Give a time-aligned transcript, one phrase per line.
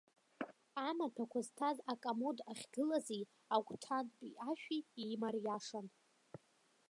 [0.87, 5.87] Амаҭәақәа зҭаз акомод ахьгылази агәҭантәи ашәи еимариашан.